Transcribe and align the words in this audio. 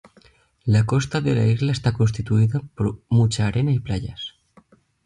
La 0.65 0.83
costa 0.87 1.21
de 1.21 1.35
la 1.35 1.45
isla 1.45 1.71
está 1.71 1.91
constituida 1.93 2.59
por 2.73 3.03
mucha 3.07 3.45
arena 3.45 3.71
y 3.71 3.77
playas. 3.77 4.33